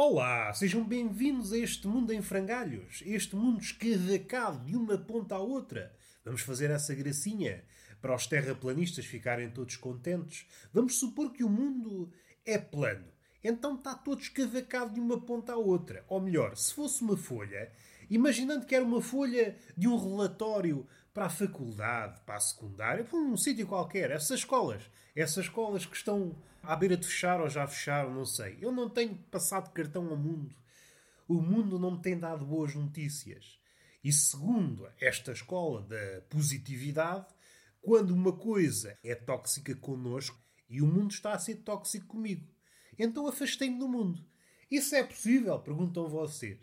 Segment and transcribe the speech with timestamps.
[0.00, 5.40] Olá, sejam bem-vindos a este mundo em frangalhos, este mundo escavacado de uma ponta à
[5.40, 5.92] outra.
[6.24, 7.64] Vamos fazer essa gracinha
[8.00, 10.46] para os terraplanistas ficarem todos contentes.
[10.72, 12.12] Vamos supor que o mundo
[12.46, 13.08] é plano.
[13.42, 16.04] Então está todo escavacado de uma ponta à outra.
[16.06, 17.68] Ou melhor, se fosse uma folha,
[18.08, 20.86] imaginando que era uma folha de um relatório
[21.18, 25.96] para a faculdade, para a secundária, para um sítio qualquer, essas escolas, essas escolas que
[25.96, 26.32] estão
[26.62, 28.56] à beira de fechar ou já fecharam, não sei.
[28.60, 30.54] Eu não tenho passado cartão ao mundo.
[31.26, 33.58] O mundo não me tem dado boas notícias.
[34.04, 37.26] E segundo esta escola da positividade,
[37.82, 40.38] quando uma coisa é tóxica connosco
[40.70, 42.46] e o mundo está a ser tóxico comigo,
[42.96, 44.24] então afastei-me do mundo.
[44.70, 45.58] Isso é possível?
[45.58, 46.60] Perguntam vocês.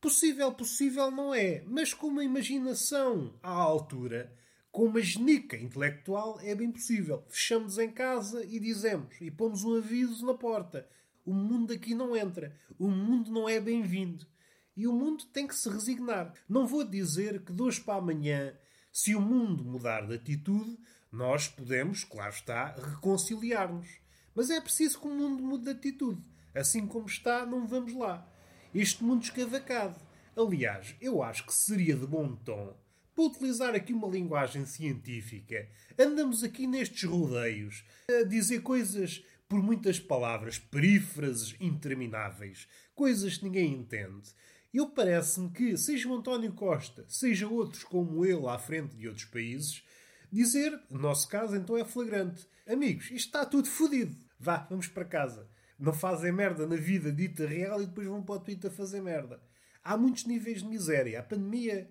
[0.00, 4.34] Possível, possível não é, mas com uma imaginação à altura,
[4.72, 7.22] com uma genica intelectual, é bem possível.
[7.28, 10.88] Fechamos em casa e dizemos, e pomos um aviso na porta:
[11.22, 14.26] o mundo aqui não entra, o mundo não é bem-vindo.
[14.74, 16.32] E o mundo tem que se resignar.
[16.48, 18.56] Não vou dizer que de hoje para amanhã,
[18.90, 20.78] se o mundo mudar de atitude,
[21.12, 24.00] nós podemos, claro está, reconciliar-nos.
[24.34, 26.24] Mas é preciso que o mundo mude de atitude.
[26.54, 28.26] Assim como está, não vamos lá.
[28.72, 30.00] Este mundo escavacado.
[30.36, 32.76] Aliás, eu acho que seria de bom tom,
[33.16, 35.68] para utilizar aqui uma linguagem científica,
[35.98, 43.74] andamos aqui nestes rodeios a dizer coisas por muitas palavras, perífrases intermináveis, coisas que ninguém
[43.74, 44.30] entende.
[44.72, 49.26] Eu parece-me que, seja o António Costa, seja outros como ele à frente de outros
[49.26, 49.82] países,
[50.30, 55.04] dizer, no nosso caso então é flagrante, amigos, isto está tudo fodido, vá, vamos para
[55.04, 55.50] casa.
[55.80, 59.42] Não fazem merda na vida dita real e depois vão para o Twitter fazer merda.
[59.82, 61.18] Há muitos níveis de miséria.
[61.18, 61.90] A pandemia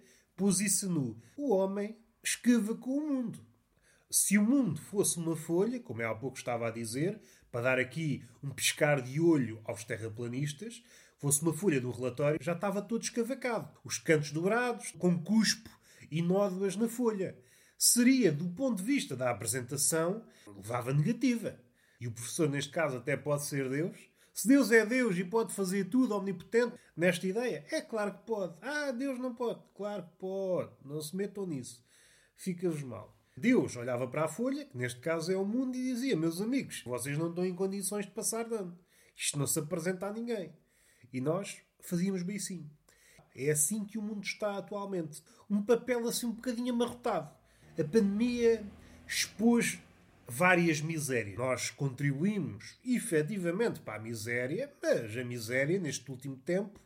[0.83, 1.19] nu.
[1.36, 3.39] O homem escava com o mundo.
[4.11, 7.19] Se o mundo fosse uma folha, como é há pouco estava a dizer,
[7.52, 10.83] para dar aqui um piscar de olho aos terraplanistas,
[11.17, 13.71] fosse uma folha do relatório, já estava todo escavacado.
[13.83, 15.69] Os cantos dobrados, com cuspo
[16.11, 17.35] e nódoas na folha.
[17.75, 21.59] Seria, do ponto de vista da apresentação, levava negativa.
[21.99, 23.98] E o professor, neste caso, até pode ser Deus.
[24.33, 28.55] Se Deus é Deus e pode fazer tudo omnipotente nesta ideia, é claro que pode.
[28.61, 29.61] Ah, Deus não pode.
[29.76, 30.71] Claro que pode.
[30.86, 31.83] Não se metam nisso.
[32.38, 33.14] Fica-vos mal.
[33.36, 36.83] Deus olhava para a folha, que neste caso é o mundo, e dizia: Meus amigos,
[36.83, 38.77] vocês não estão em condições de passar dano.
[39.15, 40.54] Isto não se apresenta a ninguém.
[41.11, 42.70] E nós fazíamos bem sim.
[43.36, 45.21] É assim que o mundo está atualmente.
[45.49, 47.33] Um papel assim um bocadinho amarrotado.
[47.77, 48.65] A pandemia
[49.08, 49.80] expôs
[50.29, 51.37] várias misérias.
[51.37, 56.79] Nós contribuímos efetivamente para a miséria, mas a miséria, neste último tempo,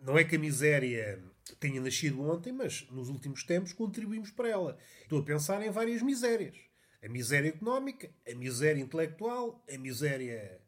[0.00, 1.20] não é que a miséria
[1.58, 4.78] tenha nascido ontem, mas nos últimos tempos contribuímos para ela.
[5.02, 6.56] Estou a pensar em várias misérias.
[7.02, 10.60] A miséria económica, a miséria intelectual, a miséria.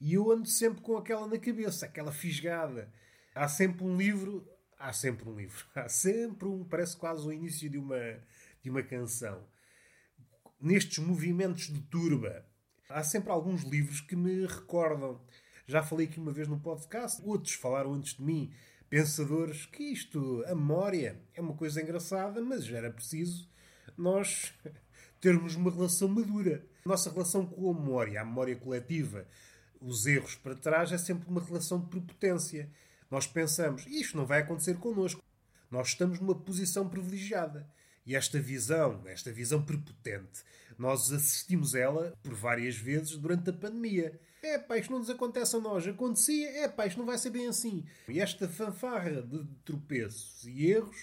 [0.00, 2.90] E eu ando sempre com aquela na cabeça, aquela fisgada.
[3.34, 4.46] Há sempre um livro.
[4.78, 5.66] Há sempre um livro.
[5.74, 6.64] Há sempre um.
[6.64, 8.18] Parece quase o início de uma,
[8.62, 9.46] de uma canção
[10.60, 12.44] nestes movimentos de turba,
[12.88, 15.20] há sempre alguns livros que me recordam.
[15.66, 18.50] Já falei aqui uma vez no podcast, outros falaram antes de mim,
[18.88, 23.48] pensadores, que isto, a memória, é uma coisa engraçada, mas era preciso
[23.96, 24.52] nós
[25.20, 26.64] termos uma relação madura.
[26.84, 29.26] Nossa relação com a memória, a memória coletiva,
[29.80, 32.70] os erros para trás, é sempre uma relação de prepotência.
[33.10, 35.22] Nós pensamos, isto não vai acontecer connosco.
[35.70, 37.68] Nós estamos numa posição privilegiada.
[38.08, 40.42] E esta visão, esta visão prepotente,
[40.78, 44.18] nós assistimos ela por várias vezes durante a pandemia.
[44.42, 45.86] É pá, isto não nos acontece a nós.
[45.86, 47.84] Acontecia, é pá, isto não vai ser bem assim.
[48.08, 50.96] E esta fanfarra de tropeços e erros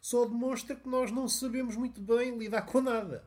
[0.00, 3.24] só demonstra que nós não sabemos muito bem lidar com nada.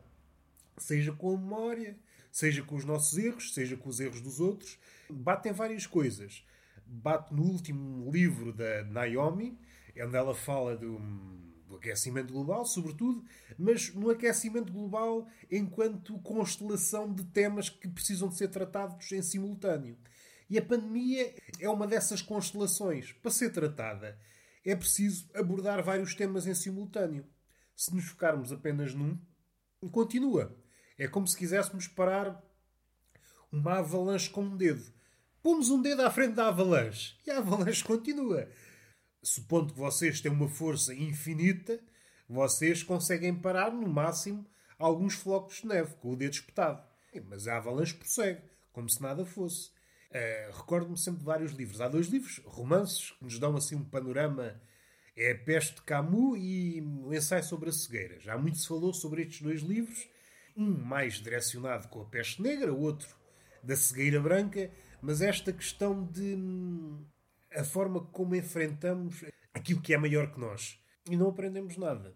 [0.78, 1.98] Seja com a memória,
[2.32, 4.78] seja com os nossos erros, seja com os erros dos outros.
[5.10, 6.42] Batem várias coisas.
[6.86, 9.58] Bate no último livro da Naomi,
[9.94, 10.98] onde ela fala do
[11.80, 13.24] aquecimento global, sobretudo,
[13.58, 19.98] mas no aquecimento global enquanto constelação de temas que precisam de ser tratados em simultâneo.
[20.48, 23.12] E a pandemia é uma dessas constelações.
[23.12, 24.18] Para ser tratada,
[24.64, 27.26] é preciso abordar vários temas em simultâneo.
[27.74, 29.18] Se nos focarmos apenas num,
[29.90, 30.56] continua.
[30.98, 32.44] É como se quiséssemos parar
[33.50, 34.92] uma avalanche com um dedo.
[35.42, 38.48] Pomos um dedo à frente da avalanche e a avalanche continua
[39.22, 41.80] supondo que vocês têm uma força infinita,
[42.28, 44.46] vocês conseguem parar no máximo
[44.78, 46.82] alguns flocos de neve com o dedo espetado.
[47.28, 48.40] Mas a avalanche prossegue,
[48.72, 49.70] como se nada fosse.
[50.10, 51.80] Uh, Recordo-me sempre de vários livros.
[51.80, 54.60] Há dois livros, romances, que nos dão assim um panorama.
[55.16, 58.20] É a Peste de Camus e o Ensaio sobre a Cegueira.
[58.20, 60.08] Já muito se falou sobre estes dois livros.
[60.56, 63.08] Um mais direcionado com a peste negra, o outro
[63.62, 64.70] da cegueira branca,
[65.00, 67.04] mas esta questão de hum,
[67.54, 70.78] a forma como enfrentamos aquilo que é maior que nós.
[71.08, 72.14] E não aprendemos nada.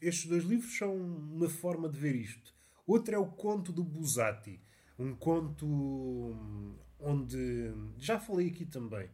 [0.00, 2.54] Estes dois livros são uma forma de ver isto.
[2.86, 4.60] Outro é o conto do Busati.
[4.98, 7.72] Um conto hum, onde.
[7.98, 9.08] Já falei aqui também.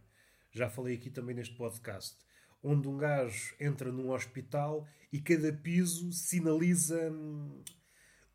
[0.50, 2.16] Já falei aqui também neste podcast.
[2.62, 7.62] Onde um gajo entra num hospital e cada piso sinaliza hum,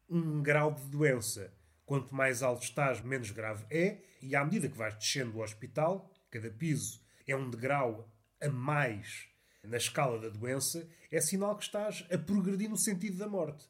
[0.09, 1.53] um grau de doença.
[1.85, 6.09] Quanto mais alto estás, menos grave é, e à medida que vais descendo do hospital,
[6.31, 8.09] cada piso é um degrau
[8.41, 9.27] a mais
[9.63, 13.65] na escala da doença, é sinal que estás a progredir no sentido da morte.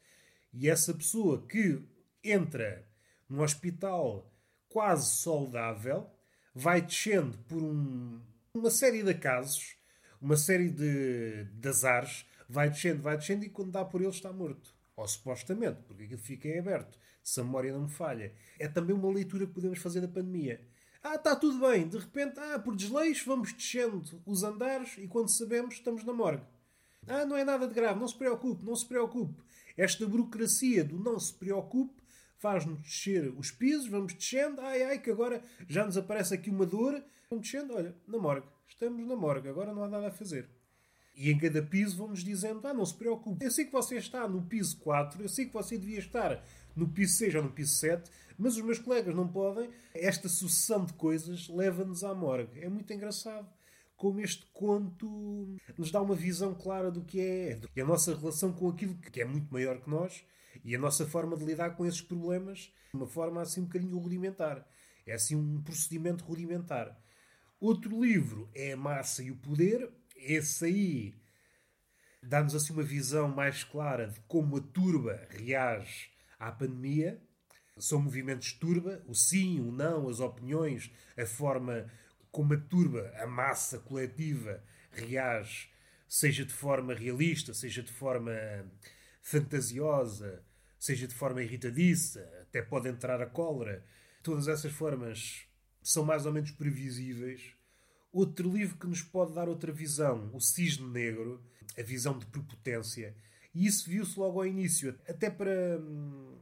[0.51, 1.81] E essa pessoa que
[2.23, 2.85] entra
[3.29, 4.31] num hospital
[4.69, 6.09] quase saudável
[6.53, 8.19] vai descendo por um,
[8.53, 9.75] uma série de casos,
[10.19, 14.31] uma série de, de azares, vai descendo, vai descendo e quando dá por ele está
[14.31, 14.75] morto.
[14.95, 18.33] Ou supostamente, porque aquilo fica em aberto, se a memória não me falha.
[18.59, 20.61] É também uma leitura que podemos fazer da pandemia.
[21.03, 21.87] Ah, está tudo bem.
[21.87, 26.45] De repente, ah, por desleixo, vamos descendo os andares e quando sabemos, estamos na morgue.
[27.05, 29.43] Ah, não é nada de grave, não se preocupe, não se preocupe.
[29.75, 32.01] Esta burocracia do não se preocupe
[32.37, 36.65] faz-nos descer os pisos, vamos descendo, ai ai, que agora já nos aparece aqui uma
[36.65, 40.49] dor, vamos descendo, olha, na morgue, estamos na morgue, agora não há nada a fazer.
[41.15, 44.27] E em cada piso vão-nos dizendo: Ah, não se preocupe, eu sei que você está
[44.27, 46.43] no piso 4, eu sei que você devia estar
[46.75, 49.69] no piso 6 ou no piso 7, mas os meus colegas não podem.
[49.93, 52.61] Esta sucessão de coisas leva-nos à morgue.
[52.61, 53.47] É muito engraçado
[53.95, 58.51] como este conto nos dá uma visão clara do que é e a nossa relação
[58.51, 60.25] com aquilo que é muito maior que nós
[60.63, 63.97] e a nossa forma de lidar com esses problemas de uma forma assim um bocadinho
[63.97, 64.67] rudimentar.
[65.05, 66.99] É assim um procedimento rudimentar.
[67.59, 69.89] Outro livro é A Massa e o Poder.
[70.15, 71.15] Esse aí
[72.21, 76.12] dá-nos assim uma visão mais clara de como a turba reage
[76.47, 77.21] à pandemia.
[77.77, 81.89] São movimentos turba, o sim, o não, as opiniões, a forma
[82.31, 85.69] como a turba, a massa coletiva, reage,
[86.07, 88.31] seja de forma realista, seja de forma
[89.21, 90.43] fantasiosa,
[90.79, 93.83] seja de forma irritadiça, até pode entrar a cólera.
[94.21, 95.47] Todas essas formas
[95.81, 97.53] são mais ou menos previsíveis.
[98.11, 101.43] Outro livro que nos pode dar outra visão, O Cisne Negro,
[101.77, 103.15] a visão de prepotência.
[103.53, 106.32] E isso viu-se logo ao início, até para, hum,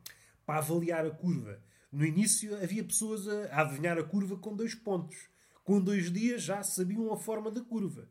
[0.46, 1.62] para avaliar a curva.
[1.92, 5.30] No início havia pessoas a adivinhar a curva com dois pontos.
[5.64, 8.08] Com dois dias já sabiam a forma da curva.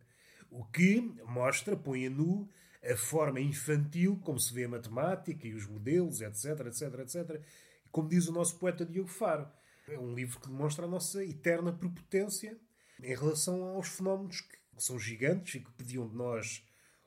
[0.51, 2.49] O que mostra, põe a nu,
[2.83, 7.43] a forma infantil como se vê a matemática e os modelos, etc, etc, etc.
[7.91, 9.49] Como diz o nosso poeta Diogo Faro.
[9.89, 12.57] É um livro que demonstra a nossa eterna prepotência
[13.03, 16.65] em relação aos fenómenos que são gigantes e que pediam de nós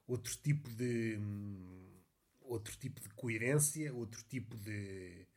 [0.07, 1.17] outro tipo de
[2.45, 5.27] outro tipo de coerência, outro tipo de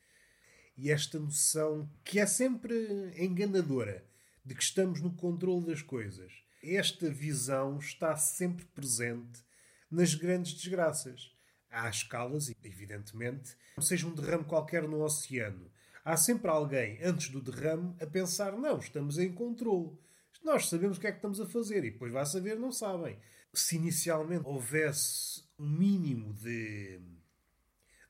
[0.77, 2.75] e esta noção que é sempre
[3.17, 4.05] enganadora
[4.45, 6.33] de que estamos no controle das coisas.
[6.63, 9.43] Esta visão está sempre presente
[9.91, 11.35] nas grandes desgraças.
[11.71, 15.71] Há escalas, evidentemente, seja um derrame qualquer no oceano.
[16.05, 19.99] Há sempre alguém, antes do derrame, a pensar: não, estamos em controle.
[20.45, 23.19] Nós sabemos o que é que estamos a fazer e depois vai saber, não sabem.
[23.53, 26.86] Se inicialmente houvesse um mínimo de,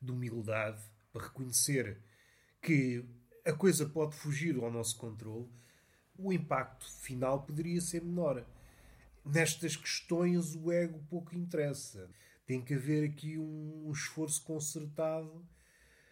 [0.06, 0.82] de humildade
[1.12, 2.00] para reconhecer
[2.62, 3.04] que
[3.44, 5.48] a coisa pode fugir ao nosso controle,
[6.18, 8.44] o impacto final poderia ser menor.
[9.24, 12.10] Nestas questões, o ego pouco interessa.
[12.46, 15.46] Tem que haver aqui um esforço concertado.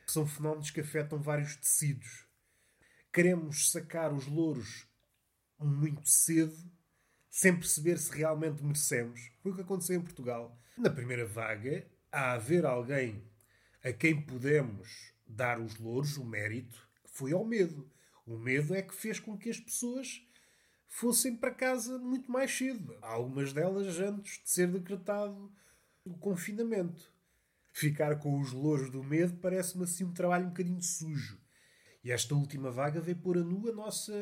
[0.07, 2.27] São fenómenos que afetam vários tecidos.
[3.13, 4.87] Queremos sacar os louros
[5.59, 6.57] muito cedo,
[7.31, 9.31] sem perceber se realmente merecemos.
[9.43, 10.59] Foi o que aconteceu em Portugal.
[10.77, 13.25] Na primeira vaga, há haver alguém
[13.85, 17.87] a quem podemos dar os louros, o mérito, foi ao medo.
[18.27, 20.27] O medo é que fez com que as pessoas
[20.89, 22.97] fossem para casa muito mais cedo.
[23.03, 25.53] Algumas delas antes de ser decretado
[26.03, 27.13] o confinamento.
[27.73, 31.39] Ficar com os louros do medo parece-me assim um trabalho um bocadinho sujo.
[32.03, 34.13] E esta última vaga veio pôr a nu a nossa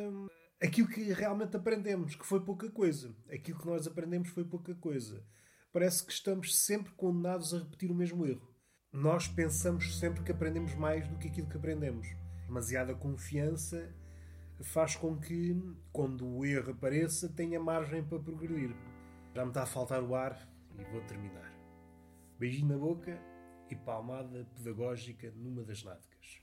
[0.60, 3.14] aquilo que realmente aprendemos, que foi pouca coisa.
[3.30, 5.24] Aquilo que nós aprendemos foi pouca coisa.
[5.72, 8.51] Parece que estamos sempre condenados a repetir o mesmo erro.
[8.92, 12.06] Nós pensamos sempre que aprendemos mais do que aquilo que aprendemos.
[12.46, 13.90] Demasiada confiança
[14.60, 15.58] faz com que,
[15.90, 18.76] quando o erro apareça, tenha margem para progredir.
[19.34, 20.46] Já me está a faltar o ar
[20.78, 21.50] e vou terminar.
[22.38, 23.18] Beijinho na boca
[23.70, 26.42] e palmada pedagógica numa das nádegas.